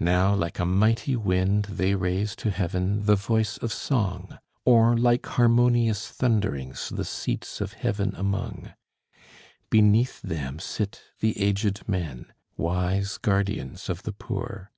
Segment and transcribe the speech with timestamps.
[0.00, 5.26] Now like a mighty wind they raise to heaven the voice of song, Or like
[5.26, 8.72] harmonious thunderings the seats of heaven among:
[9.68, 14.72] Beneath them sit the aged men, wise guardians of the poor.